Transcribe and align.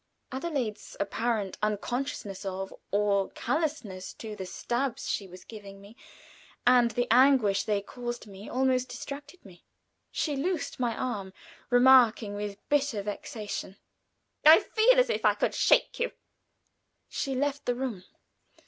Adelaide's 0.31 0.97
apparent 0.99 1.59
unconsciousness 1.61 2.43
of, 2.43 2.73
or 2.89 3.29
callousness 3.33 4.15
to, 4.15 4.35
the 4.35 4.47
stabs 4.47 5.07
she 5.07 5.27
was 5.27 5.43
giving 5.43 5.79
me, 5.79 5.95
and 6.65 6.89
the 6.89 7.05
anguish 7.11 7.65
they 7.65 7.83
caused 7.83 8.25
me, 8.25 8.49
almost 8.49 8.89
distracted 8.89 9.45
me. 9.45 9.63
She 10.11 10.35
loosed 10.35 10.79
my 10.79 10.95
arm, 10.97 11.33
remarking, 11.69 12.33
with 12.33 12.67
bitter 12.67 13.03
vexation: 13.03 13.77
"I 14.43 14.61
feel 14.61 14.99
as 14.99 15.11
if 15.11 15.23
I 15.23 15.35
could 15.35 15.53
shake 15.53 15.99
you!" 15.99 16.11
She 17.07 17.35
left 17.35 17.67
the 17.67 17.75
room. 17.75 18.05